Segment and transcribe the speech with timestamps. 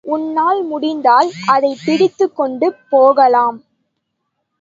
[0.05, 3.59] உன்னால் முடிந்தால், அதை பிடித்துக்கொண்டு போகலாம்.